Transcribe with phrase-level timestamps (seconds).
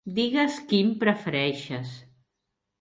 [0.19, 1.95] Digues quin prefereixes.